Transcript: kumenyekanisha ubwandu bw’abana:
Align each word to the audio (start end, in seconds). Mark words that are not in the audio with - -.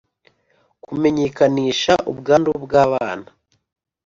kumenyekanisha 0.83 1.93
ubwandu 2.11 2.49
bw’abana: 2.63 3.27